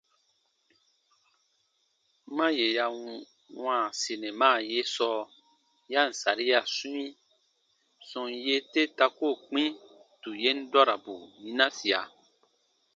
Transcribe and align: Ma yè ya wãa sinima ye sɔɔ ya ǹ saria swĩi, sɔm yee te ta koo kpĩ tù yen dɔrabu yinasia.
Ma 2.35 2.45
yè 2.57 2.67
ya 2.77 2.85
wãa 3.63 3.85
sinima 4.01 4.49
ye 4.71 4.81
sɔɔ 4.95 5.19
ya 5.93 6.01
ǹ 6.09 6.11
saria 6.21 6.59
swĩi, 6.75 7.05
sɔm 8.09 8.25
yee 8.45 8.63
te 8.71 8.81
ta 8.97 9.05
koo 9.17 9.35
kpĩ 9.45 9.63
tù 10.21 10.29
yen 10.43 10.59
dɔrabu 10.71 11.15
yinasia. 11.43 12.01